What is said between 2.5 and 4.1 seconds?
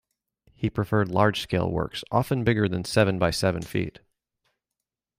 than seven by seven feet.